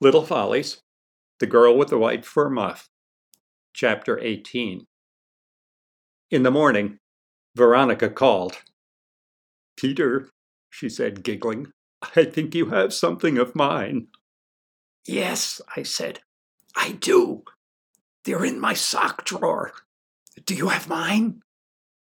Little 0.00 0.24
Follies, 0.24 0.80
The 1.40 1.46
Girl 1.46 1.76
with 1.76 1.88
the 1.88 1.98
White 1.98 2.24
Fur 2.24 2.48
Muff, 2.48 2.88
Chapter 3.74 4.16
18. 4.16 4.86
In 6.30 6.44
the 6.44 6.52
morning, 6.52 6.98
Veronica 7.56 8.08
called. 8.08 8.58
Peter, 9.76 10.30
she 10.70 10.88
said, 10.88 11.24
giggling, 11.24 11.72
I 12.14 12.22
think 12.22 12.54
you 12.54 12.66
have 12.66 12.94
something 12.94 13.38
of 13.38 13.56
mine. 13.56 14.06
Yes, 15.04 15.60
I 15.74 15.82
said, 15.82 16.20
I 16.76 16.92
do. 16.92 17.42
They're 18.24 18.44
in 18.44 18.60
my 18.60 18.74
sock 18.74 19.24
drawer. 19.24 19.72
Do 20.44 20.54
you 20.54 20.68
have 20.68 20.88
mine? 20.88 21.42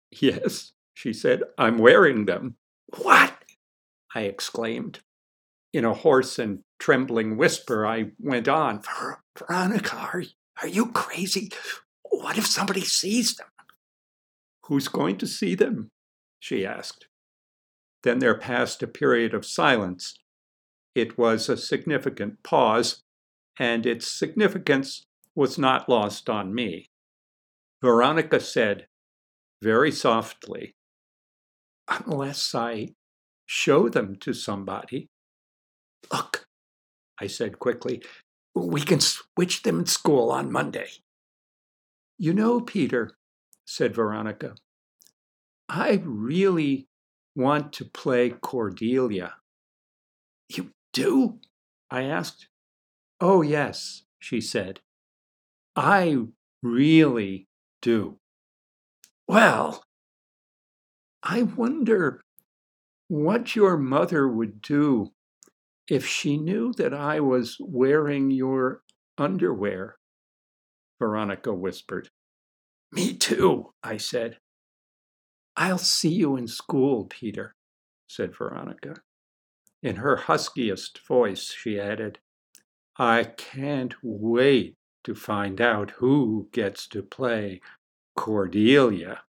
Yes, 0.09 0.71
she 0.93 1.11
said, 1.11 1.43
I'm 1.57 1.79
wearing 1.79 2.27
them. 2.27 2.55
What? 3.01 3.33
I 4.15 4.21
exclaimed. 4.21 5.01
In 5.73 5.85
a 5.85 5.93
hoarse 5.93 6.37
and 6.37 6.59
trembling 6.79 7.35
whisper, 7.35 7.85
I 7.85 8.11
went 8.19 8.47
on. 8.47 8.81
Ver- 8.81 9.19
Veronica, 9.37 9.95
are, 9.97 10.23
are 10.61 10.67
you 10.67 10.91
crazy? 10.91 11.51
What 12.03 12.37
if 12.37 12.45
somebody 12.45 12.81
sees 12.81 13.35
them? 13.35 13.47
Who's 14.67 14.87
going 14.87 15.17
to 15.17 15.27
see 15.27 15.55
them? 15.55 15.89
she 16.39 16.65
asked. 16.65 17.07
Then 18.03 18.19
there 18.19 18.37
passed 18.37 18.83
a 18.83 18.87
period 18.87 19.33
of 19.33 19.45
silence. 19.45 20.13
It 20.93 21.17
was 21.17 21.49
a 21.49 21.57
significant 21.57 22.43
pause, 22.43 23.01
and 23.57 23.85
its 23.85 24.07
significance 24.07 25.05
was 25.35 25.57
not 25.57 25.89
lost 25.89 26.29
on 26.29 26.53
me. 26.53 26.87
Veronica 27.81 28.39
said, 28.39 28.87
very 29.61 29.91
softly, 29.91 30.75
Unless 31.87 32.55
I 32.55 32.89
show 33.45 33.89
them 33.89 34.15
to 34.17 34.33
somebody. 34.33 35.09
Look, 36.11 36.45
I 37.19 37.27
said 37.27 37.59
quickly, 37.59 38.03
we 38.55 38.81
can 38.81 38.99
switch 38.99 39.63
them 39.63 39.79
in 39.79 39.85
school 39.85 40.31
on 40.31 40.51
Monday. 40.51 40.89
You 42.17 42.33
know, 42.33 42.61
Peter, 42.61 43.15
said 43.65 43.95
Veronica, 43.95 44.55
I 45.69 46.01
really 46.03 46.87
want 47.35 47.73
to 47.73 47.85
play 47.85 48.29
Cordelia. 48.29 49.35
You 50.49 50.71
do? 50.91 51.39
I 51.89 52.03
asked. 52.03 52.47
Oh, 53.19 53.41
yes, 53.41 54.03
she 54.19 54.41
said. 54.41 54.81
I 55.75 56.17
really 56.61 57.47
do. 57.81 58.19
Well, 59.27 59.83
I 61.23 61.43
wonder 61.43 62.21
what 63.07 63.55
your 63.55 63.77
mother 63.77 64.27
would 64.27 64.61
do 64.61 65.12
if 65.89 66.05
she 66.05 66.37
knew 66.37 66.73
that 66.73 66.93
I 66.93 67.19
was 67.19 67.57
wearing 67.59 68.31
your 68.31 68.81
underwear, 69.17 69.97
Veronica 70.99 71.53
whispered. 71.53 72.09
Me 72.91 73.13
too, 73.13 73.73
I 73.83 73.97
said. 73.97 74.37
I'll 75.55 75.77
see 75.77 76.13
you 76.13 76.35
in 76.35 76.47
school, 76.47 77.05
Peter, 77.05 77.55
said 78.07 78.35
Veronica. 78.35 78.95
In 79.81 79.97
her 79.97 80.15
huskiest 80.15 81.05
voice, 81.05 81.51
she 81.51 81.79
added, 81.79 82.19
I 82.97 83.23
can't 83.23 83.95
wait 84.01 84.75
to 85.03 85.13
find 85.13 85.59
out 85.59 85.91
who 85.91 86.47
gets 86.51 86.87
to 86.89 87.03
play 87.03 87.59
Cordelia. 88.15 89.23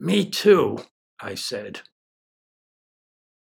Me 0.00 0.28
too, 0.28 0.78
I 1.20 1.34
said. 1.36 1.82